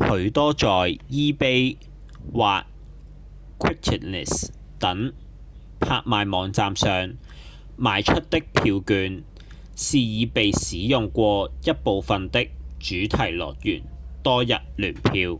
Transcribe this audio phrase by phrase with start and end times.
[0.00, 1.76] 許多在 ebay
[2.32, 2.64] 或
[3.60, 5.12] craigslist 等
[5.78, 7.14] 拍賣網站上
[7.78, 9.22] 賣出的票券
[9.76, 12.46] 是已被使用過一部分的
[12.80, 13.84] 主題樂園
[14.24, 15.38] 多日聯票